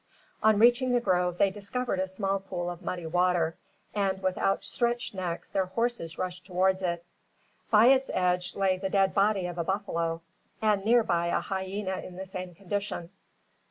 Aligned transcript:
On 0.41 0.57
reaching 0.57 0.93
the 0.93 0.99
grove, 0.99 1.37
they 1.37 1.51
discovered 1.51 1.99
a 1.99 2.07
small 2.07 2.39
pool 2.39 2.71
of 2.71 2.81
muddy 2.81 3.05
water; 3.05 3.55
and 3.93 4.19
with 4.23 4.35
outstretched 4.35 5.13
necks 5.13 5.51
their 5.51 5.67
horses 5.67 6.17
rushed 6.17 6.43
towards 6.43 6.81
it. 6.81 7.05
By 7.69 7.85
its 7.85 8.09
edge 8.11 8.55
lay 8.55 8.79
the 8.79 8.89
dead 8.89 9.13
body 9.13 9.45
of 9.45 9.59
a 9.59 9.63
buffalo; 9.63 10.23
and 10.59 10.83
near 10.83 11.03
by 11.03 11.27
a 11.27 11.39
hyena 11.39 11.99
in 11.99 12.15
the 12.15 12.25
same 12.25 12.55
condition. 12.55 13.11